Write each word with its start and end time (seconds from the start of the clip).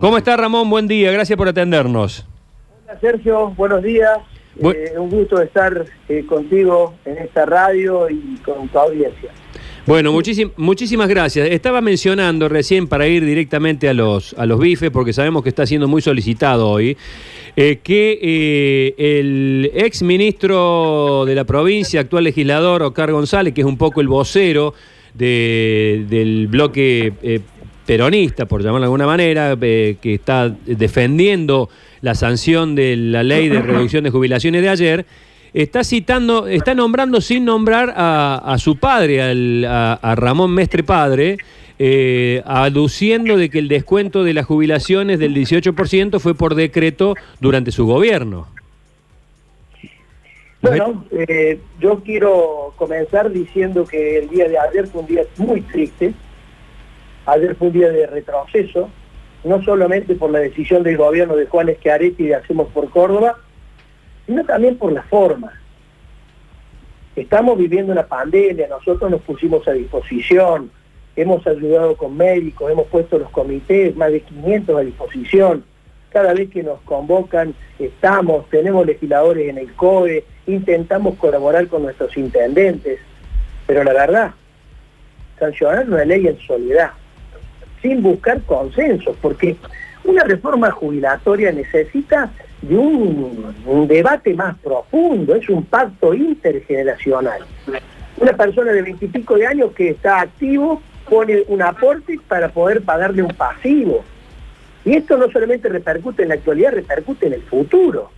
¿Cómo 0.00 0.16
está 0.16 0.36
Ramón? 0.36 0.70
Buen 0.70 0.86
día, 0.86 1.10
gracias 1.10 1.36
por 1.36 1.48
atendernos. 1.48 2.24
Hola 2.86 3.00
Sergio, 3.00 3.48
buenos 3.56 3.82
días. 3.82 4.16
Bu- 4.56 4.72
Eh, 4.72 4.96
un 4.96 5.10
gusto 5.10 5.42
estar 5.42 5.86
eh, 6.08 6.24
contigo 6.24 6.94
en 7.04 7.18
esta 7.18 7.44
radio 7.44 8.08
y 8.08 8.36
con 8.44 8.68
tu 8.68 8.78
audiencia. 8.78 9.30
Bueno, 9.86 10.12
muchísim- 10.12 10.52
muchísimas 10.56 11.08
gracias. 11.08 11.48
Estaba 11.50 11.80
mencionando 11.80 12.48
recién 12.48 12.86
para 12.86 13.08
ir 13.08 13.24
directamente 13.24 13.88
a 13.88 13.92
los, 13.92 14.34
a 14.38 14.46
los 14.46 14.60
bifes, 14.60 14.92
porque 14.92 15.12
sabemos 15.12 15.42
que 15.42 15.48
está 15.48 15.66
siendo 15.66 15.88
muy 15.88 16.00
solicitado 16.00 16.70
hoy, 16.70 16.96
eh, 17.56 17.80
que 17.82 18.94
el 18.96 19.68
ex 19.74 20.02
ministro 20.04 21.24
de 21.26 21.34
la 21.34 21.42
provincia, 21.42 22.02
actual 22.02 22.22
legislador, 22.22 22.84
Oscar 22.84 23.10
González, 23.10 23.52
que 23.52 23.62
es 23.62 23.66
un 23.66 23.76
poco 23.76 24.00
el 24.00 24.06
vocero 24.06 24.74
de- 25.12 26.04
del 26.08 26.46
bloque 26.46 27.12
peronista, 27.88 28.44
por 28.44 28.60
llamarlo 28.60 28.80
de 28.80 28.84
alguna 28.84 29.06
manera, 29.06 29.56
eh, 29.62 29.96
que 30.02 30.12
está 30.12 30.54
defendiendo 30.66 31.70
la 32.02 32.14
sanción 32.14 32.74
de 32.74 32.94
la 32.98 33.22
ley 33.22 33.48
de 33.48 33.62
reducción 33.62 34.04
de 34.04 34.10
jubilaciones 34.10 34.60
de 34.60 34.68
ayer, 34.68 35.06
está 35.54 35.82
citando, 35.82 36.46
está 36.48 36.74
nombrando 36.74 37.22
sin 37.22 37.46
nombrar 37.46 37.94
a, 37.96 38.54
su 38.58 38.76
padre, 38.76 39.22
al- 39.22 39.64
a, 39.64 39.94
a 39.94 40.14
Ramón 40.14 40.50
Mestre 40.52 40.82
Padre, 40.82 41.38
eh, 41.78 42.42
aduciendo 42.44 43.38
de 43.38 43.48
que 43.48 43.58
el 43.58 43.68
descuento 43.68 44.22
de 44.22 44.34
las 44.34 44.44
jubilaciones 44.44 45.18
del 45.18 45.34
18% 45.34 46.20
fue 46.20 46.34
por 46.34 46.54
decreto 46.56 47.14
durante 47.40 47.70
su 47.72 47.86
gobierno. 47.86 48.48
Bueno, 50.60 51.06
eh, 51.12 51.58
yo 51.80 52.00
quiero 52.04 52.74
comenzar 52.76 53.30
diciendo 53.30 53.86
que 53.86 54.18
el 54.18 54.28
día 54.28 54.46
de 54.46 54.58
ayer 54.58 54.86
fue 54.88 55.00
un 55.00 55.06
día 55.06 55.22
muy 55.38 55.62
triste. 55.62 56.12
Ayer 57.28 57.54
fue 57.56 57.66
un 57.66 57.74
día 57.74 57.90
de 57.90 58.06
retroceso, 58.06 58.88
no 59.44 59.62
solamente 59.62 60.14
por 60.14 60.30
la 60.30 60.38
decisión 60.38 60.82
del 60.82 60.96
gobierno 60.96 61.36
de 61.36 61.44
Juan 61.44 61.68
Schiaretti 61.68 62.26
de 62.26 62.36
Hacemos 62.36 62.68
por 62.68 62.88
Córdoba, 62.88 63.36
sino 64.24 64.42
también 64.46 64.78
por 64.78 64.92
la 64.92 65.02
forma. 65.02 65.52
Estamos 67.14 67.58
viviendo 67.58 67.92
una 67.92 68.06
pandemia, 68.06 68.66
nosotros 68.68 69.10
nos 69.10 69.20
pusimos 69.20 69.68
a 69.68 69.72
disposición, 69.72 70.70
hemos 71.16 71.46
ayudado 71.46 71.98
con 71.98 72.16
médicos, 72.16 72.72
hemos 72.72 72.86
puesto 72.86 73.18
los 73.18 73.28
comités, 73.28 73.94
más 73.94 74.10
de 74.10 74.22
500 74.22 74.76
a 74.78 74.80
disposición. 74.80 75.64
Cada 76.08 76.32
vez 76.32 76.48
que 76.48 76.62
nos 76.62 76.80
convocan, 76.80 77.54
estamos, 77.78 78.48
tenemos 78.48 78.86
legisladores 78.86 79.50
en 79.50 79.58
el 79.58 79.70
COE, 79.74 80.24
intentamos 80.46 81.16
colaborar 81.16 81.68
con 81.68 81.82
nuestros 81.82 82.16
intendentes, 82.16 82.98
pero 83.66 83.84
la 83.84 83.92
verdad, 83.92 84.30
sancionar 85.38 85.86
una 85.86 86.06
ley 86.06 86.26
en 86.26 86.38
soledad, 86.38 86.92
sin 87.82 88.02
buscar 88.02 88.42
consensos, 88.42 89.16
porque 89.20 89.56
una 90.04 90.24
reforma 90.24 90.70
jubilatoria 90.70 91.52
necesita 91.52 92.30
de 92.62 92.76
un, 92.76 93.54
un 93.66 93.86
debate 93.86 94.34
más 94.34 94.56
profundo, 94.58 95.34
es 95.34 95.48
un 95.48 95.64
pacto 95.64 96.14
intergeneracional. 96.14 97.42
Una 98.16 98.32
persona 98.32 98.72
de 98.72 98.82
veintipico 98.82 99.36
de 99.36 99.46
años 99.46 99.72
que 99.72 99.90
está 99.90 100.20
activo 100.20 100.82
pone 101.08 101.44
un 101.48 101.62
aporte 101.62 102.18
para 102.26 102.48
poder 102.48 102.82
pagarle 102.82 103.22
un 103.22 103.32
pasivo. 103.32 104.04
Y 104.84 104.96
esto 104.96 105.16
no 105.16 105.30
solamente 105.30 105.68
repercute 105.68 106.22
en 106.22 106.30
la 106.30 106.34
actualidad, 106.34 106.72
repercute 106.72 107.26
en 107.26 107.34
el 107.34 107.42
futuro. 107.42 108.10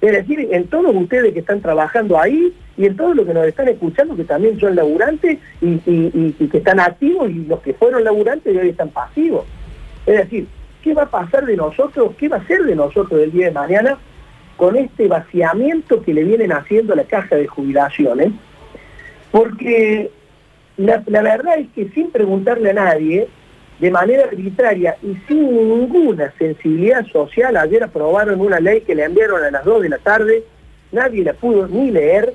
Es 0.00 0.12
decir, 0.12 0.48
en 0.50 0.66
todos 0.68 0.94
ustedes 0.94 1.32
que 1.32 1.40
están 1.40 1.60
trabajando 1.60 2.18
ahí 2.18 2.54
y 2.80 2.86
en 2.86 2.96
todos 2.96 3.14
los 3.14 3.26
que 3.26 3.34
nos 3.34 3.46
están 3.46 3.68
escuchando 3.68 4.16
que 4.16 4.24
también 4.24 4.58
son 4.58 4.74
laburantes 4.74 5.38
y, 5.60 5.66
y- 5.66 6.10
y- 6.14 6.36
y 6.38 6.48
que 6.48 6.58
están 6.58 6.80
activos 6.80 7.30
y 7.30 7.44
los 7.46 7.60
que 7.60 7.74
fueron 7.74 8.04
laburantes 8.04 8.54
y 8.54 8.56
hoy 8.58 8.70
están 8.70 8.88
pasivos. 8.88 9.44
Es 10.06 10.16
decir, 10.16 10.46
¿qué 10.82 10.94
va 10.94 11.02
a 11.02 11.10
pasar 11.10 11.44
de 11.44 11.56
nosotros? 11.56 12.12
¿Qué 12.18 12.28
va 12.28 12.38
a 12.38 12.46
ser 12.46 12.62
de 12.64 12.74
nosotros 12.74 13.20
el 13.20 13.32
día 13.32 13.46
de 13.46 13.52
mañana 13.52 13.98
con 14.56 14.76
este 14.76 15.08
vaciamiento 15.08 16.02
que 16.02 16.14
le 16.14 16.24
vienen 16.24 16.52
haciendo 16.52 16.94
a 16.94 16.96
la 16.96 17.04
caja 17.04 17.36
de 17.36 17.46
jubilaciones? 17.46 18.32
Porque 19.30 20.10
la, 20.76 21.02
la 21.06 21.22
verdad 21.22 21.58
es 21.58 21.68
que 21.74 21.88
sin 21.90 22.10
preguntarle 22.10 22.70
a 22.70 22.74
nadie, 22.74 23.28
de 23.78 23.90
manera 23.90 24.24
arbitraria 24.24 24.96
y 25.02 25.16
sin 25.26 25.42
ninguna 25.68 26.32
sensibilidad 26.38 27.06
social, 27.06 27.56
ayer 27.56 27.82
aprobaron 27.82 28.40
una 28.40 28.60
ley 28.60 28.80
que 28.82 28.94
le 28.94 29.04
enviaron 29.04 29.42
a 29.44 29.50
las 29.50 29.64
2 29.64 29.82
de 29.82 29.88
la 29.88 29.98
tarde, 29.98 30.44
nadie 30.92 31.24
la 31.24 31.32
pudo 31.34 31.66
ni 31.68 31.90
leer, 31.90 32.34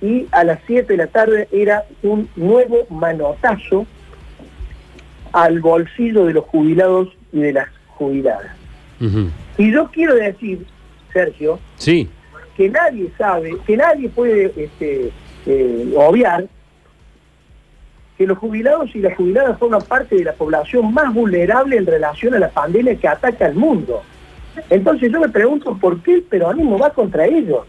y 0.00 0.26
a 0.32 0.44
las 0.44 0.60
7 0.66 0.92
de 0.92 0.96
la 0.96 1.06
tarde 1.06 1.48
era 1.52 1.84
un 2.02 2.28
nuevo 2.36 2.86
manotazo 2.88 3.86
al 5.32 5.60
bolsillo 5.60 6.24
de 6.24 6.34
los 6.34 6.44
jubilados 6.46 7.08
y 7.32 7.40
de 7.40 7.52
las 7.52 7.68
jubiladas. 7.88 8.56
Y 9.56 9.72
yo 9.72 9.90
quiero 9.90 10.14
decir, 10.14 10.66
Sergio, 11.12 11.58
Sí, 11.76 12.08
que 12.56 12.68
nadie 12.68 13.10
sabe, 13.16 13.56
que 13.66 13.76
nadie 13.76 14.08
puede 14.10 14.52
este, 14.56 15.10
eh, 15.46 15.94
obviar 15.96 16.46
que 18.18 18.26
los 18.26 18.36
jubilados 18.36 18.94
y 18.94 18.98
las 18.98 19.16
jubiladas 19.16 19.58
forman 19.58 19.80
parte 19.80 20.16
de 20.16 20.24
la 20.24 20.34
población 20.34 20.92
más 20.92 21.14
vulnerable 21.14 21.78
en 21.78 21.86
relación 21.86 22.34
a 22.34 22.38
la 22.38 22.50
pandemia 22.50 22.94
que 22.96 23.08
ataca 23.08 23.46
al 23.46 23.54
mundo. 23.54 24.02
Entonces 24.68 25.10
yo 25.10 25.20
me 25.20 25.30
pregunto 25.30 25.74
por 25.80 26.02
qué 26.02 26.16
el 26.16 26.22
peronismo 26.24 26.78
va 26.78 26.90
contra 26.90 27.24
ellos. 27.24 27.66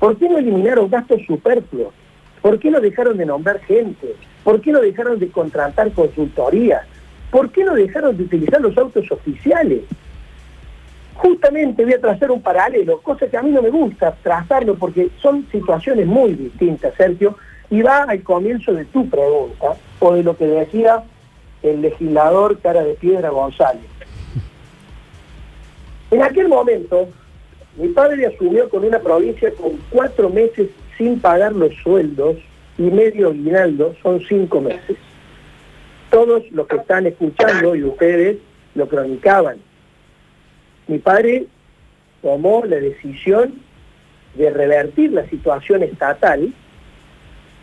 ¿Por 0.00 0.16
qué 0.16 0.28
no 0.28 0.38
eliminaron 0.38 0.88
gastos 0.88 1.20
superfluos? 1.26 1.92
¿Por 2.40 2.58
qué 2.58 2.70
no 2.70 2.80
dejaron 2.80 3.18
de 3.18 3.26
nombrar 3.26 3.60
gente? 3.60 4.16
¿Por 4.42 4.60
qué 4.62 4.72
no 4.72 4.80
dejaron 4.80 5.18
de 5.18 5.30
contratar 5.30 5.92
consultorías? 5.92 6.82
¿Por 7.30 7.52
qué 7.52 7.62
no 7.64 7.74
dejaron 7.74 8.16
de 8.16 8.24
utilizar 8.24 8.60
los 8.62 8.76
autos 8.78 9.10
oficiales? 9.12 9.82
Justamente 11.14 11.84
voy 11.84 11.92
a 11.92 12.00
trazar 12.00 12.30
un 12.30 12.40
paralelo, 12.40 13.02
cosa 13.02 13.28
que 13.28 13.36
a 13.36 13.42
mí 13.42 13.50
no 13.50 13.60
me 13.60 13.68
gusta 13.68 14.16
trazarlo 14.22 14.74
porque 14.76 15.10
son 15.20 15.46
situaciones 15.52 16.06
muy 16.06 16.32
distintas, 16.32 16.94
Sergio, 16.94 17.36
y 17.68 17.82
va 17.82 18.04
al 18.04 18.22
comienzo 18.22 18.72
de 18.72 18.86
tu 18.86 19.08
pregunta 19.08 19.76
o 19.98 20.14
de 20.14 20.22
lo 20.22 20.34
que 20.34 20.46
decía 20.46 21.04
el 21.62 21.82
legislador 21.82 22.58
cara 22.60 22.82
de 22.82 22.94
piedra 22.94 23.28
González. 23.28 23.84
En 26.10 26.22
aquel 26.22 26.48
momento, 26.48 27.08
mi 27.76 27.88
padre 27.88 28.26
asumió 28.26 28.68
con 28.68 28.84
una 28.84 28.98
provincia 28.98 29.52
con 29.52 29.78
cuatro 29.90 30.28
meses 30.28 30.68
sin 30.98 31.20
pagar 31.20 31.52
los 31.52 31.74
sueldos 31.82 32.36
y 32.78 32.82
medio 32.82 33.28
aguinaldo, 33.28 33.94
son 34.02 34.20
cinco 34.28 34.60
meses. 34.60 34.96
Todos 36.10 36.50
los 36.50 36.66
que 36.66 36.76
están 36.76 37.06
escuchando 37.06 37.76
y 37.76 37.84
ustedes 37.84 38.38
lo 38.74 38.88
cronicaban. 38.88 39.58
Mi 40.88 40.98
padre 40.98 41.46
tomó 42.22 42.64
la 42.64 42.76
decisión 42.76 43.54
de 44.34 44.50
revertir 44.50 45.12
la 45.12 45.28
situación 45.28 45.82
estatal, 45.82 46.52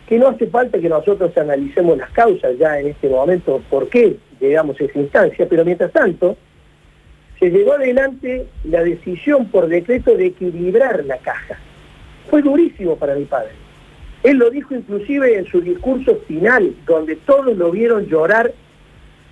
que 0.08 0.18
no 0.18 0.30
hace 0.30 0.48
falta 0.48 0.80
que 0.80 0.90
nosotros 0.90 1.36
analicemos 1.38 1.98
las 1.98 2.10
causas 2.12 2.58
ya 2.58 2.80
en 2.80 2.88
este 2.88 3.10
momento, 3.10 3.62
por 3.70 3.90
qué 3.90 4.18
llegamos 4.40 4.80
a 4.80 4.86
esa 4.86 5.00
instancia, 5.00 5.48
pero 5.50 5.66
mientras 5.66 5.92
tanto, 5.92 6.38
se 7.40 7.50
llevó 7.50 7.74
adelante 7.74 8.48
la 8.64 8.84
decisión 8.84 9.48
por 9.50 9.68
decreto 9.68 10.16
de 10.16 10.28
equilibrar 10.28 11.06
la 11.06 11.18
caja. 11.18 11.58
Fue 12.30 12.42
durísimo 12.42 12.98
para 12.98 13.16
mi 13.16 13.26
padre. 13.26 13.52
Él 14.24 14.38
lo 14.38 14.50
dijo 14.50 14.76
inclusive 14.76 15.38
en 15.38 15.46
su 15.46 15.62
discurso 15.62 16.18
final, 16.28 16.76
donde 16.86 17.16
todos 17.16 17.56
lo 17.56 17.72
vieron 17.72 18.08
llorar, 18.08 18.52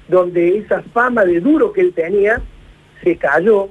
donde 0.07 0.59
esa 0.59 0.81
fama 0.93 1.25
de 1.25 1.39
duro 1.39 1.73
que 1.73 1.81
él 1.81 1.93
tenía 1.93 2.41
se 3.03 3.17
cayó 3.17 3.69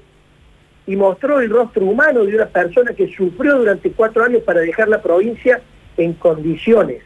y 0.86 0.96
mostró 0.96 1.40
el 1.40 1.48
rostro 1.48 1.86
humano 1.86 2.24
de 2.24 2.34
una 2.34 2.46
persona 2.46 2.92
que 2.92 3.12
sufrió 3.14 3.58
durante 3.58 3.90
cuatro 3.92 4.24
años 4.24 4.42
para 4.42 4.60
dejar 4.60 4.88
la 4.88 5.00
provincia 5.00 5.62
en 5.96 6.12
condiciones. 6.14 7.02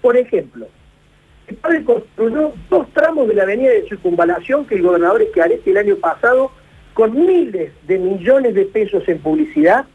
Por 0.00 0.16
ejemplo, 0.16 0.66
el 1.46 1.56
padre 1.56 1.84
construyó 1.84 2.52
dos 2.68 2.88
tramos 2.92 3.28
de 3.28 3.34
la 3.34 3.42
avenida 3.42 3.70
de 3.70 3.88
circunvalación 3.88 4.66
que 4.66 4.76
el 4.76 4.82
gobernador 4.82 5.22
Schiaretti 5.30 5.70
el 5.70 5.76
año 5.76 5.96
pasado, 5.96 6.50
con 7.00 7.18
miles 7.18 7.72
de 7.86 7.98
millones 7.98 8.54
de 8.54 8.66
pesos 8.66 9.08
en 9.08 9.20
publicidad, 9.20 9.86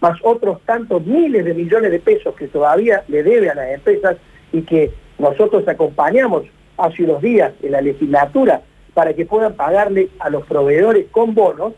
más 0.00 0.18
otros 0.22 0.62
tantos 0.64 1.04
miles 1.04 1.44
de 1.44 1.52
millones 1.52 1.90
de 1.90 1.98
pesos 1.98 2.34
que 2.36 2.48
todavía 2.48 3.04
le 3.06 3.22
debe 3.22 3.50
a 3.50 3.54
las 3.54 3.68
empresas 3.68 4.16
y 4.50 4.62
que 4.62 4.90
nosotros 5.18 5.68
acompañamos 5.68 6.44
hace 6.78 7.04
unos 7.04 7.20
días 7.20 7.52
en 7.62 7.72
la 7.72 7.82
legislatura 7.82 8.62
para 8.94 9.12
que 9.12 9.26
puedan 9.26 9.56
pagarle 9.56 10.08
a 10.20 10.30
los 10.30 10.46
proveedores 10.46 11.04
con 11.10 11.34
bonos, 11.34 11.74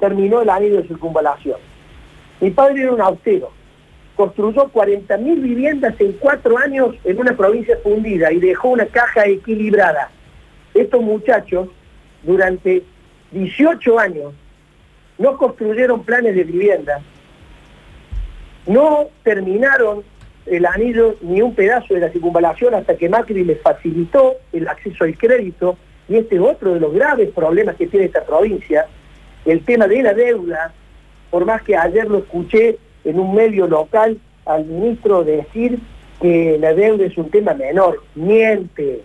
terminó 0.00 0.42
el 0.42 0.50
anillo 0.50 0.82
de 0.82 0.88
circunvalación. 0.88 1.60
Mi 2.40 2.50
padre 2.50 2.82
era 2.82 2.92
un 2.92 3.00
austero, 3.00 3.52
construyó 4.16 4.68
40.000 4.72 5.40
viviendas 5.40 5.94
en 6.00 6.10
cuatro 6.14 6.58
años 6.58 6.96
en 7.04 7.20
una 7.20 7.36
provincia 7.36 7.78
fundida 7.84 8.32
y 8.32 8.40
dejó 8.40 8.70
una 8.70 8.86
caja 8.86 9.28
equilibrada. 9.28 10.10
Estos 10.74 11.00
muchachos, 11.00 11.68
durante 12.24 12.82
18 13.32 13.98
años, 13.98 14.34
no 15.18 15.36
construyeron 15.36 16.04
planes 16.04 16.34
de 16.34 16.44
vivienda, 16.44 17.00
no 18.66 19.08
terminaron 19.22 20.02
el 20.46 20.64
anillo 20.66 21.16
ni 21.20 21.42
un 21.42 21.54
pedazo 21.54 21.94
de 21.94 22.00
la 22.00 22.10
circunvalación 22.10 22.74
hasta 22.74 22.96
que 22.96 23.08
Macri 23.08 23.44
les 23.44 23.60
facilitó 23.60 24.36
el 24.52 24.68
acceso 24.68 25.04
al 25.04 25.16
crédito 25.16 25.76
y 26.08 26.16
este 26.16 26.36
es 26.36 26.40
otro 26.40 26.74
de 26.74 26.80
los 26.80 26.92
graves 26.94 27.30
problemas 27.30 27.76
que 27.76 27.86
tiene 27.86 28.06
esta 28.06 28.24
provincia, 28.24 28.86
el 29.44 29.62
tema 29.64 29.86
de 29.86 30.02
la 30.02 30.14
deuda, 30.14 30.72
por 31.30 31.44
más 31.44 31.62
que 31.62 31.76
ayer 31.76 32.08
lo 32.08 32.18
escuché 32.18 32.78
en 33.04 33.18
un 33.18 33.34
medio 33.34 33.66
local 33.66 34.18
al 34.46 34.64
ministro 34.64 35.24
decir 35.24 35.78
que 36.20 36.56
la 36.58 36.72
deuda 36.72 37.04
es 37.04 37.16
un 37.18 37.30
tema 37.30 37.54
menor, 37.54 38.02
miente, 38.14 39.02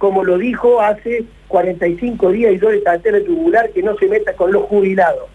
como 0.00 0.24
lo 0.24 0.38
dijo 0.38 0.80
hace 0.80 1.24
45 1.48 2.32
días 2.32 2.54
y 2.54 2.58
yo 2.58 2.70
le 2.70 2.78
traté 2.78 3.12
de 3.12 3.20
tubular 3.20 3.68
que 3.68 3.82
no 3.82 3.94
se 3.98 4.08
meta 4.08 4.32
con 4.32 4.50
los 4.50 4.62
jubilados. 4.62 5.28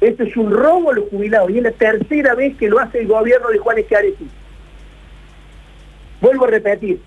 Esto 0.00 0.22
es 0.22 0.36
un 0.36 0.52
robo 0.52 0.92
a 0.92 0.94
los 0.94 1.08
jubilados 1.08 1.50
y 1.50 1.58
es 1.58 1.64
la 1.64 1.72
tercera 1.72 2.36
vez 2.36 2.56
que 2.56 2.68
lo 2.68 2.78
hace 2.78 3.00
el 3.00 3.08
gobierno 3.08 3.48
de 3.48 3.58
Juan 3.58 3.78
Eschiaretti. 3.78 4.28
Vuelvo 6.20 6.44
a 6.44 6.50
repetir, 6.50 7.00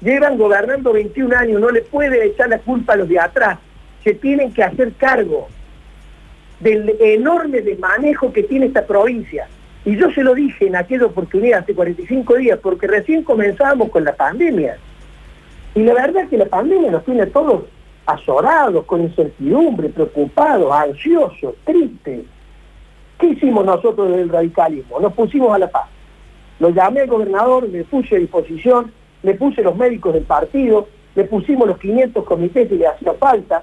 llevan 0.00 0.36
gobernando 0.36 0.92
21 0.92 1.36
años, 1.36 1.60
no 1.60 1.70
le 1.70 1.82
puede 1.82 2.26
echar 2.26 2.48
la 2.48 2.58
culpa 2.58 2.94
a 2.94 2.96
los 2.96 3.08
de 3.08 3.20
atrás, 3.20 3.60
se 4.02 4.14
tienen 4.14 4.52
que 4.52 4.64
hacer 4.64 4.94
cargo 4.94 5.46
del 6.58 6.96
enorme 6.98 7.60
desmanejo 7.60 8.32
que 8.32 8.42
tiene 8.42 8.66
esta 8.66 8.84
provincia. 8.84 9.46
Y 9.84 9.94
yo 9.94 10.10
se 10.10 10.24
lo 10.24 10.34
dije 10.34 10.66
en 10.66 10.74
aquella 10.74 11.06
oportunidad 11.06 11.60
hace 11.60 11.72
45 11.72 12.34
días, 12.34 12.58
porque 12.60 12.88
recién 12.88 13.22
comenzábamos 13.22 13.90
con 13.90 14.02
la 14.02 14.16
pandemia. 14.16 14.76
Y 15.74 15.82
la 15.82 15.94
verdad 15.94 16.24
es 16.24 16.30
que 16.30 16.38
la 16.38 16.46
pandemia 16.46 16.90
nos 16.90 17.04
tiene 17.04 17.26
todos 17.26 17.64
azorados, 18.06 18.84
con 18.84 19.02
incertidumbre, 19.02 19.88
preocupados, 19.88 20.72
ansiosos, 20.72 21.54
tristes. 21.64 22.24
¿Qué 23.18 23.28
hicimos 23.28 23.64
nosotros 23.64 24.08
desde 24.08 24.22
el 24.22 24.28
radicalismo? 24.28 25.00
Nos 25.00 25.12
pusimos 25.14 25.54
a 25.54 25.58
la 25.58 25.70
paz. 25.70 25.88
Lo 26.60 26.70
llamé 26.70 27.00
al 27.00 27.08
gobernador, 27.08 27.68
le 27.68 27.84
puse 27.84 28.16
a 28.16 28.18
disposición, 28.18 28.92
le 29.22 29.34
puse 29.34 29.62
los 29.62 29.76
médicos 29.76 30.14
del 30.14 30.24
partido, 30.24 30.88
le 31.14 31.24
pusimos 31.24 31.66
los 31.66 31.78
500 31.78 32.24
comités 32.24 32.68
que 32.68 32.74
le 32.76 32.86
hacía 32.86 33.14
falta. 33.14 33.62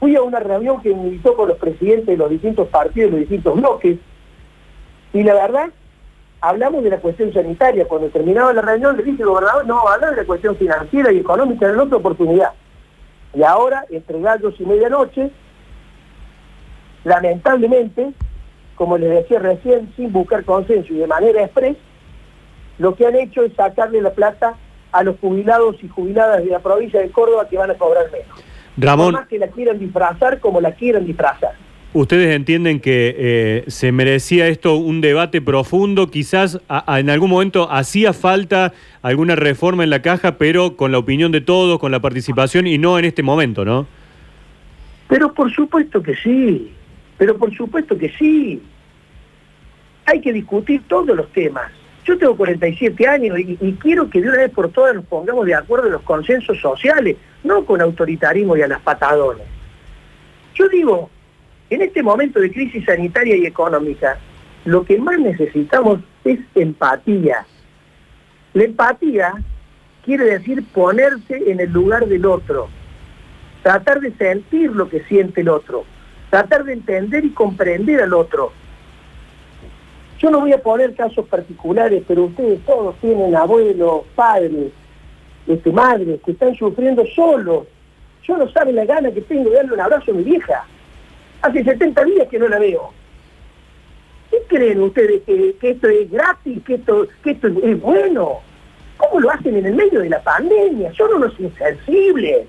Fui 0.00 0.14
a 0.16 0.22
una 0.22 0.40
reunión 0.40 0.80
que 0.82 0.90
invitó 0.90 1.34
con 1.34 1.48
los 1.48 1.58
presidentes 1.58 2.06
de 2.06 2.16
los 2.16 2.30
distintos 2.30 2.68
partidos, 2.68 3.10
de 3.12 3.18
los 3.18 3.28
distintos 3.28 3.56
bloques. 3.56 3.98
Y 5.12 5.22
la 5.22 5.34
verdad, 5.34 5.70
hablamos 6.40 6.84
de 6.84 6.90
la 6.90 6.98
cuestión 6.98 7.32
sanitaria. 7.32 7.86
Cuando 7.86 8.08
terminaba 8.08 8.52
la 8.52 8.62
reunión 8.62 8.96
le 8.96 9.02
dije 9.02 9.24
gobernador, 9.24 9.66
no, 9.66 9.86
hablar 9.86 10.10
de 10.10 10.22
la 10.22 10.26
cuestión 10.26 10.56
financiera 10.56 11.12
y 11.12 11.18
económica 11.18 11.68
en 11.68 11.78
otra 11.78 11.96
oportunidad. 11.96 12.52
Y 13.34 13.42
ahora, 13.42 13.84
entre 13.90 14.20
gallos 14.20 14.54
y 14.58 14.64
medianoche, 14.64 15.30
lamentablemente, 17.04 18.12
como 18.74 18.96
les 18.96 19.10
decía 19.10 19.38
recién, 19.38 19.92
sin 19.96 20.12
buscar 20.12 20.44
consenso 20.44 20.92
y 20.92 20.98
de 20.98 21.06
manera 21.06 21.42
express, 21.42 21.76
lo 22.78 22.94
que 22.94 23.06
han 23.06 23.16
hecho 23.16 23.42
es 23.42 23.52
sacarle 23.54 24.00
la 24.00 24.12
plata 24.12 24.54
a 24.92 25.02
los 25.02 25.18
jubilados 25.18 25.76
y 25.82 25.88
jubiladas 25.88 26.44
de 26.44 26.50
la 26.50 26.60
provincia 26.60 27.00
de 27.00 27.10
Córdoba 27.10 27.48
que 27.48 27.58
van 27.58 27.70
a 27.70 27.74
cobrar 27.74 28.10
menos. 28.10 28.42
Ramón. 28.76 29.14
más 29.14 29.26
que 29.26 29.38
la 29.38 29.48
quieran 29.48 29.78
disfrazar 29.78 30.38
como 30.38 30.60
la 30.60 30.72
quieran 30.72 31.04
disfrazar. 31.04 31.54
¿Ustedes 31.94 32.36
entienden 32.36 32.80
que 32.80 33.14
eh, 33.16 33.64
se 33.68 33.92
merecía 33.92 34.46
esto 34.48 34.76
un 34.76 35.00
debate 35.00 35.40
profundo? 35.40 36.10
Quizás 36.10 36.60
en 36.86 37.08
algún 37.08 37.30
momento 37.30 37.70
hacía 37.70 38.12
falta 38.12 38.74
alguna 39.00 39.36
reforma 39.36 39.84
en 39.84 39.90
la 39.90 40.02
caja, 40.02 40.36
pero 40.36 40.76
con 40.76 40.92
la 40.92 40.98
opinión 40.98 41.32
de 41.32 41.40
todos, 41.40 41.78
con 41.78 41.90
la 41.90 42.00
participación 42.00 42.66
y 42.66 42.76
no 42.76 42.98
en 42.98 43.06
este 43.06 43.22
momento, 43.22 43.64
¿no? 43.64 43.86
Pero 45.08 45.32
por 45.32 45.50
supuesto 45.50 46.02
que 46.02 46.14
sí, 46.16 46.70
pero 47.16 47.38
por 47.38 47.56
supuesto 47.56 47.96
que 47.96 48.10
sí. 48.18 48.62
Hay 50.04 50.20
que 50.20 50.32
discutir 50.32 50.82
todos 50.88 51.16
los 51.16 51.32
temas. 51.32 51.72
Yo 52.04 52.18
tengo 52.18 52.36
47 52.36 53.06
años 53.06 53.38
y, 53.38 53.56
y, 53.60 53.72
quiero 53.74 54.08
que 54.08 54.20
de 54.20 54.28
una 54.28 54.38
vez 54.38 54.50
por 54.50 54.70
todas 54.70 54.94
nos 54.94 55.04
pongamos 55.06 55.46
de 55.46 55.54
acuerdo 55.54 55.86
en 55.86 55.92
los 55.92 56.02
consensos 56.02 56.58
sociales, 56.60 57.16
no 57.44 57.64
con 57.64 57.80
autoritarismo 57.80 58.56
y 58.56 58.62
a 58.62 58.68
las 58.68 58.80
patadones. 58.80 59.46
Yo 60.54 60.68
digo, 60.68 61.10
en 61.70 61.82
este 61.82 62.02
momento 62.02 62.40
de 62.40 62.50
crisis 62.50 62.84
sanitaria 62.84 63.36
y 63.36 63.46
económica, 63.46 64.18
lo 64.64 64.84
que 64.84 64.98
más 64.98 65.18
necesitamos 65.18 66.00
es 66.24 66.38
empatía. 66.54 67.46
La 68.54 68.64
empatía 68.64 69.34
quiere 70.04 70.24
decir 70.24 70.64
ponerse 70.72 71.50
en 71.50 71.60
el 71.60 71.70
lugar 71.70 72.06
del 72.06 72.24
otro, 72.24 72.68
tratar 73.62 74.00
de 74.00 74.12
sentir 74.12 74.70
lo 74.70 74.88
que 74.88 75.04
siente 75.04 75.42
el 75.42 75.48
otro, 75.48 75.84
tratar 76.30 76.64
de 76.64 76.72
entender 76.72 77.24
y 77.24 77.30
comprender 77.30 78.02
al 78.02 78.14
otro. 78.14 78.52
Yo 80.18 80.30
no 80.30 80.40
voy 80.40 80.52
a 80.52 80.62
poner 80.62 80.94
casos 80.94 81.28
particulares, 81.28 82.02
pero 82.08 82.24
ustedes 82.24 82.60
todos 82.64 82.96
tienen 83.00 83.36
abuelos, 83.36 84.02
padres, 84.14 84.72
este, 85.46 85.70
madres 85.70 86.20
que 86.24 86.32
están 86.32 86.54
sufriendo 86.56 87.04
solos. 87.14 87.66
Yo 88.24 88.36
no 88.36 88.50
saben 88.50 88.76
la 88.76 88.84
gana 88.84 89.12
que 89.12 89.20
tengo 89.20 89.48
de 89.50 89.56
darle 89.56 89.74
un 89.74 89.80
abrazo 89.80 90.10
a 90.10 90.14
mi 90.14 90.24
vieja. 90.24 90.66
Hace 91.42 91.64
70 91.64 92.04
días 92.04 92.28
que 92.28 92.38
no 92.38 92.48
la 92.48 92.58
veo. 92.58 92.92
¿Qué 94.30 94.38
creen 94.48 94.82
ustedes? 94.82 95.22
¿Que, 95.22 95.56
esto 95.60 95.88
es 95.88 96.10
gratis? 96.10 96.62
¿Que 96.64 96.74
esto, 96.74 97.06
¿Que 97.22 97.30
esto 97.30 97.48
es 97.48 97.80
bueno? 97.80 98.40
¿Cómo 98.96 99.20
lo 99.20 99.30
hacen 99.30 99.56
en 99.56 99.66
el 99.66 99.74
medio 99.74 100.00
de 100.00 100.10
la 100.10 100.22
pandemia? 100.22 100.92
Son 100.94 101.14
unos 101.14 101.38
insensibles. 101.38 102.46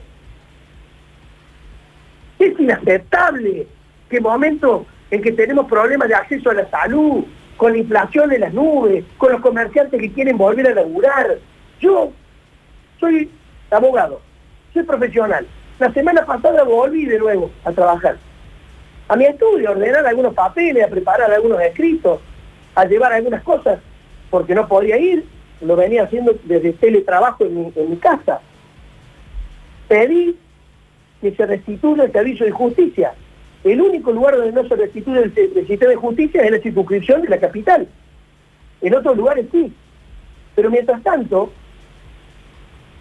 Es 2.40 2.60
inaceptable 2.60 3.68
que 4.10 4.18
en 4.18 4.24
momentos 4.24 4.88
en 5.12 5.22
que 5.22 5.32
tenemos 5.32 5.68
problemas 5.68 6.08
de 6.08 6.16
acceso 6.16 6.50
a 6.50 6.56
la 6.56 6.70
salud, 6.70 7.24
con 7.58 7.74
la 7.74 7.78
inflación 7.78 8.30
de 8.30 8.40
las 8.40 8.54
nubes, 8.54 9.04
con 9.18 9.32
los 9.32 9.42
comerciantes 9.42 10.00
que 10.00 10.12
quieren 10.12 10.38
volver 10.38 10.68
a 10.68 10.74
laburar. 10.76 11.38
Yo 11.80 12.12
soy 13.00 13.30
abogado, 13.70 14.22
soy 14.74 14.84
profesional. 14.84 15.46
La 15.78 15.92
semana 15.94 16.26
pasada 16.26 16.64
volví 16.64 17.06
de 17.06 17.20
nuevo 17.20 17.52
a 17.64 17.72
trabajar 17.72 18.18
a 19.10 19.16
mi 19.16 19.26
estudio, 19.26 19.70
a 19.70 19.72
ordenar 19.72 20.06
algunos 20.06 20.36
papeles, 20.36 20.86
a 20.86 20.88
preparar 20.88 21.32
algunos 21.32 21.60
escritos, 21.62 22.22
a 22.76 22.86
llevar 22.86 23.12
algunas 23.12 23.42
cosas, 23.44 23.80
porque 24.30 24.54
no 24.54 24.68
podía 24.68 24.98
ir, 24.98 25.26
lo 25.62 25.76
venía 25.76 26.04
haciendo 26.04 26.36
desde 26.44 26.74
teletrabajo 26.74 27.44
en 27.44 27.90
mi, 27.90 27.98
casa. 27.98 28.40
Pedí 29.88 30.38
que 31.22 31.32
se 31.36 31.46
restituya 31.46 32.04
el 32.04 32.12
servicio 32.12 32.46
de 32.46 32.52
justicia. 32.52 33.14
El 33.64 33.82
único 33.82 34.12
lugar 34.12 34.38
donde 34.38 34.52
no 34.52 34.68
se 34.68 34.76
restituye 34.76 35.24
el, 35.24 35.34
el 35.36 35.68
sistema 35.68 35.90
de 35.90 35.98
justicia 35.98 36.44
es 36.44 36.52
la 36.52 36.60
circunscripción 36.60 37.24
de 37.24 37.30
la 37.30 37.40
capital. 37.40 37.88
En 38.80 38.94
otros 38.94 39.18
lugares 39.18 39.48
sí. 39.52 39.74
Pero 40.56 40.70
mientras 40.70 41.02
tanto, 41.02 41.52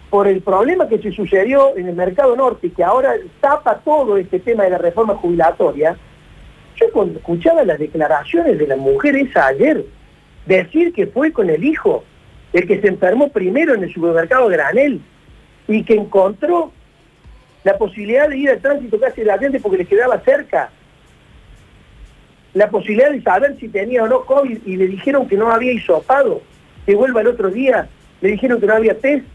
por 0.09 0.27
el 0.27 0.41
problema 0.41 0.87
que 0.87 0.99
se 0.99 1.11
sucedió 1.11 1.77
en 1.77 1.87
el 1.87 1.95
mercado 1.95 2.35
norte 2.35 2.71
que 2.71 2.83
ahora 2.83 3.13
tapa 3.41 3.79
todo 3.79 4.17
este 4.17 4.39
tema 4.39 4.63
de 4.63 4.71
la 4.71 4.77
reforma 4.79 5.15
jubilatoria, 5.15 5.95
yo 6.75 6.91
cuando 6.91 7.19
escuchaba 7.19 7.63
las 7.63 7.77
declaraciones 7.77 8.57
de 8.57 8.67
la 8.67 8.75
mujer 8.75 9.15
esa 9.15 9.47
ayer, 9.47 9.85
decir 10.45 10.93
que 10.93 11.07
fue 11.07 11.31
con 11.31 11.49
el 11.49 11.63
hijo, 11.63 12.03
el 12.53 12.65
que 12.67 12.81
se 12.81 12.87
enfermó 12.87 13.29
primero 13.29 13.75
en 13.75 13.83
el 13.83 13.93
supermercado 13.93 14.47
Granel 14.47 15.01
y 15.67 15.83
que 15.83 15.93
encontró 15.93 16.71
la 17.63 17.77
posibilidad 17.77 18.29
de 18.29 18.37
ir 18.37 18.49
al 18.49 18.59
tránsito 18.59 18.99
casi 18.99 19.21
de 19.21 19.27
la 19.27 19.37
gente 19.37 19.59
porque 19.59 19.77
le 19.77 19.85
quedaba 19.85 20.19
cerca, 20.21 20.71
la 22.53 22.69
posibilidad 22.69 23.11
de 23.11 23.21
saber 23.21 23.57
si 23.59 23.67
tenía 23.67 24.03
o 24.03 24.07
no 24.07 24.25
COVID 24.25 24.65
y 24.65 24.77
le 24.77 24.87
dijeron 24.87 25.27
que 25.27 25.37
no 25.37 25.51
había 25.51 25.71
hisopado, 25.71 26.41
que 26.85 26.95
vuelva 26.95 27.21
el 27.21 27.27
otro 27.27 27.51
día, 27.51 27.87
le 28.21 28.31
dijeron 28.31 28.59
que 28.59 28.65
no 28.65 28.73
había 28.73 28.97
test, 28.97 29.25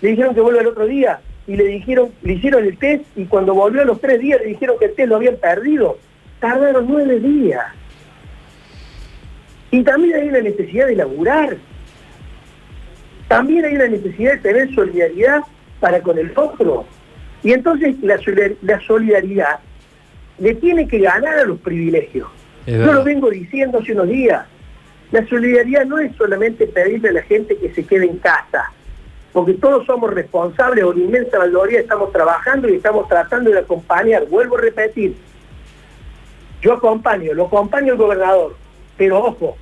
le 0.00 0.10
dijeron 0.10 0.34
que 0.34 0.40
vuelva 0.40 0.60
el 0.60 0.66
otro 0.66 0.86
día 0.86 1.20
y 1.46 1.56
le 1.56 1.64
dijeron, 1.64 2.10
le 2.22 2.34
hicieron 2.34 2.64
el 2.64 2.76
test 2.76 3.04
y 3.16 3.24
cuando 3.24 3.54
volvió 3.54 3.82
a 3.82 3.84
los 3.84 4.00
tres 4.00 4.20
días 4.20 4.40
le 4.40 4.48
dijeron 4.48 4.78
que 4.78 4.86
el 4.86 4.94
test 4.94 5.08
lo 5.08 5.16
habían 5.16 5.36
perdido. 5.36 5.98
Tardaron 6.40 6.86
nueve 6.88 7.18
días. 7.20 7.64
Y 9.70 9.82
también 9.82 10.16
hay 10.16 10.28
una 10.28 10.40
necesidad 10.40 10.86
de 10.86 10.96
laburar. 10.96 11.56
También 13.28 13.64
hay 13.64 13.74
una 13.74 13.88
necesidad 13.88 14.32
de 14.32 14.38
tener 14.38 14.74
solidaridad 14.74 15.40
para 15.80 16.00
con 16.00 16.18
el 16.18 16.32
otro. 16.36 16.86
Y 17.42 17.52
entonces 17.52 17.96
la, 18.02 18.18
solidaridad 18.80 19.60
le 20.38 20.54
tiene 20.54 20.86
que 20.86 20.98
ganar 20.98 21.38
a 21.38 21.44
los 21.44 21.58
privilegios. 21.60 22.28
Yo 22.66 22.92
lo 22.92 23.04
vengo 23.04 23.30
diciendo 23.30 23.78
hace 23.78 23.92
unos 23.92 24.08
días. 24.08 24.44
La 25.12 25.24
solidaridad 25.26 25.84
no 25.86 25.98
es 25.98 26.14
solamente 26.16 26.66
pedirle 26.66 27.10
a 27.10 27.12
la 27.12 27.22
gente 27.22 27.56
que 27.56 27.72
se 27.72 27.84
quede 27.84 28.06
en 28.06 28.18
casa 28.18 28.72
porque 29.36 29.52
todos 29.52 29.84
somos 29.84 30.14
responsables, 30.14 30.82
o 30.82 30.94
la 30.94 31.00
inmensa 31.00 31.38
mayoría 31.38 31.80
estamos 31.80 32.10
trabajando 32.10 32.70
y 32.70 32.76
estamos 32.76 33.06
tratando 33.06 33.50
de 33.50 33.58
acompañar. 33.58 34.24
Vuelvo 34.28 34.56
a 34.56 34.62
repetir, 34.62 35.14
yo 36.62 36.72
acompaño, 36.72 37.34
lo 37.34 37.44
acompaño 37.44 37.92
el 37.92 37.98
gobernador, 37.98 38.56
pero 38.96 39.22
ojo, 39.22 39.58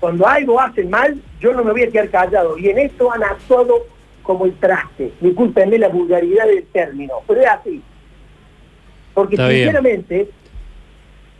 cuando 0.00 0.28
algo 0.28 0.60
hacen 0.60 0.90
mal, 0.90 1.18
yo 1.40 1.54
no 1.54 1.64
me 1.64 1.72
voy 1.72 1.84
a 1.84 1.90
quedar 1.90 2.10
callado. 2.10 2.58
Y 2.58 2.68
en 2.68 2.78
esto 2.78 3.10
han 3.10 3.24
actuado 3.24 3.86
como 4.22 4.44
el 4.44 4.54
traste. 4.58 5.10
Discúlpenme 5.22 5.78
la 5.78 5.88
vulgaridad 5.88 6.46
del 6.46 6.66
término, 6.66 7.14
pero 7.26 7.40
es 7.40 7.48
así. 7.48 7.82
Porque 9.14 9.38
sinceramente, 9.38 10.28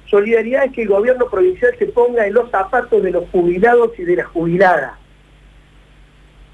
solidaridad 0.06 0.64
es 0.64 0.72
que 0.72 0.80
el 0.80 0.88
gobierno 0.88 1.26
provincial 1.28 1.74
se 1.78 1.84
ponga 1.88 2.26
en 2.26 2.32
los 2.32 2.50
zapatos 2.50 3.02
de 3.02 3.10
los 3.10 3.28
jubilados 3.28 3.90
y 3.98 4.04
de 4.04 4.16
las 4.16 4.28
jubiladas 4.28 4.94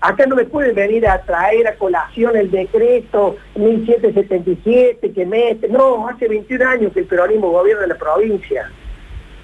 Acá 0.03 0.27
no 0.27 0.35
me 0.35 0.45
pueden 0.45 0.75
venir 0.75 1.07
a 1.07 1.23
traer 1.23 1.65
a 1.69 1.77
colación 1.77 2.37
el 2.37 2.51
decreto 2.51 3.37
1777 3.55 5.13
que 5.13 5.25
mete. 5.25 5.69
No, 5.69 6.09
hace 6.09 6.27
21 6.27 6.69
años 6.69 6.93
que 6.93 7.01
el 7.01 7.07
peronismo 7.07 7.53
gobierna 7.53 7.87
la 7.87 7.95
provincia. 7.95 8.69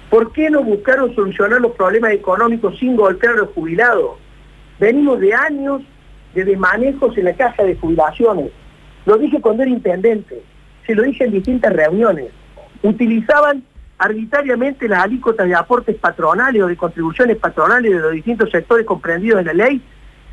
¿Por 0.09 0.33
qué 0.33 0.49
no 0.49 0.61
buscaron 0.61 1.15
solucionar 1.15 1.61
los 1.61 1.71
problemas 1.71 2.11
económicos 2.11 2.77
sin 2.77 2.97
golpear 2.97 3.35
a 3.35 3.37
los 3.37 3.49
jubilados? 3.51 4.17
Venimos 4.81 5.21
de 5.21 5.33
años 5.33 5.81
de 6.35 6.43
desmanejos 6.43 7.17
en 7.17 7.23
la 7.23 7.33
caja 7.35 7.63
de 7.63 7.77
jubilaciones. 7.77 8.51
Lo 9.05 9.17
dije 9.17 9.39
cuando 9.39 9.63
era 9.63 9.71
intendente, 9.71 10.43
se 10.85 10.93
lo 10.93 11.03
dije 11.03 11.23
en 11.23 11.31
distintas 11.31 11.71
reuniones. 11.71 12.31
Utilizaban 12.83 13.63
arbitrariamente 13.97 14.89
las 14.89 15.05
alícuotas 15.05 15.47
de 15.47 15.55
aportes 15.55 15.95
patronales 15.95 16.61
o 16.61 16.67
de 16.67 16.75
contribuciones 16.75 17.37
patronales 17.37 17.93
de 17.93 17.99
los 17.99 18.11
distintos 18.11 18.51
sectores 18.51 18.85
comprendidos 18.85 19.39
en 19.39 19.45
la 19.45 19.53
ley 19.53 19.81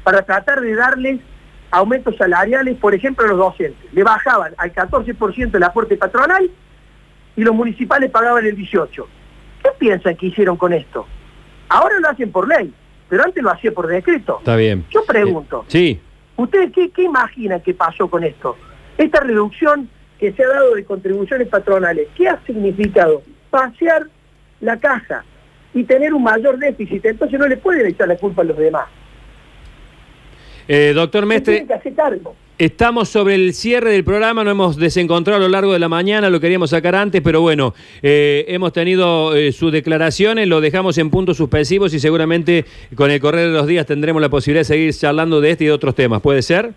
para 0.06 0.22
tratar 0.22 0.60
de 0.60 0.72
darles 0.76 1.18
aumentos 1.72 2.16
salariales, 2.16 2.76
por 2.78 2.94
ejemplo, 2.94 3.24
a 3.24 3.28
los 3.28 3.38
docentes. 3.38 3.92
Le 3.92 4.04
bajaban 4.04 4.54
al 4.56 4.72
14% 4.72 5.52
el 5.52 5.62
aporte 5.64 5.96
patronal 5.96 6.48
y 7.34 7.42
los 7.42 7.52
municipales 7.52 8.08
pagaban 8.12 8.46
el 8.46 8.56
18%. 8.56 9.04
¿Qué 9.64 9.68
piensan 9.80 10.14
que 10.16 10.26
hicieron 10.26 10.56
con 10.56 10.72
esto? 10.72 11.08
Ahora 11.68 11.98
lo 11.98 12.08
hacen 12.08 12.30
por 12.30 12.46
ley, 12.46 12.72
pero 13.08 13.24
antes 13.24 13.42
lo 13.42 13.50
hacía 13.50 13.72
por 13.72 13.88
decreto. 13.88 14.36
Está 14.38 14.54
bien. 14.54 14.84
Yo 14.90 15.04
pregunto, 15.04 15.62
Eh, 15.62 15.70
sí. 15.72 16.00
¿ustedes 16.36 16.70
qué, 16.72 16.90
qué 16.90 17.02
imaginan 17.02 17.60
que 17.62 17.74
pasó 17.74 18.08
con 18.08 18.22
esto? 18.22 18.56
Esta 18.96 19.18
reducción 19.18 19.90
que 20.20 20.30
se 20.34 20.44
ha 20.44 20.48
dado 20.48 20.76
de 20.76 20.84
contribuciones 20.84 21.48
patronales, 21.48 22.06
¿qué 22.16 22.28
ha 22.28 22.38
significado? 22.46 23.22
Pasear 23.50 24.06
la 24.60 24.76
caja 24.78 25.24
y 25.74 25.82
tener 25.82 26.14
un 26.14 26.22
mayor 26.22 26.58
déficit, 26.58 27.04
entonces 27.06 27.40
no 27.40 27.48
le 27.48 27.56
pueden 27.56 27.88
echar 27.88 28.06
la 28.06 28.16
culpa 28.16 28.42
a 28.42 28.44
los 28.44 28.56
demás. 28.56 28.86
Eh, 30.68 30.92
doctor 30.94 31.26
Mestre, 31.26 31.64
estamos 32.58 33.08
sobre 33.08 33.36
el 33.36 33.54
cierre 33.54 33.92
del 33.92 34.02
programa, 34.02 34.42
no 34.42 34.50
hemos 34.50 34.76
desencontrado 34.76 35.38
a 35.38 35.40
lo 35.40 35.48
largo 35.48 35.72
de 35.72 35.78
la 35.78 35.88
mañana, 35.88 36.28
lo 36.28 36.40
queríamos 36.40 36.70
sacar 36.70 36.96
antes, 36.96 37.22
pero 37.22 37.40
bueno, 37.40 37.72
eh, 38.02 38.44
hemos 38.48 38.72
tenido 38.72 39.36
eh, 39.36 39.52
sus 39.52 39.70
declaraciones, 39.70 40.48
lo 40.48 40.60
dejamos 40.60 40.98
en 40.98 41.10
puntos 41.10 41.36
suspensivos 41.36 41.94
y 41.94 42.00
seguramente 42.00 42.64
con 42.96 43.12
el 43.12 43.20
correr 43.20 43.46
de 43.46 43.52
los 43.52 43.68
días 43.68 43.86
tendremos 43.86 44.20
la 44.20 44.28
posibilidad 44.28 44.62
de 44.62 44.64
seguir 44.64 44.92
charlando 44.92 45.40
de 45.40 45.50
este 45.50 45.64
y 45.64 45.66
de 45.68 45.72
otros 45.72 45.94
temas. 45.94 46.20
¿Puede 46.20 46.42
ser? 46.42 46.72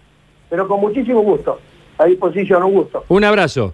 Pero 0.51 0.67
con 0.67 0.81
muchísimo 0.81 1.22
gusto. 1.22 1.60
A 1.98 2.05
disposición, 2.05 2.63
un 2.63 2.74
gusto. 2.74 3.03
Un 3.10 3.24
abrazo. 3.24 3.67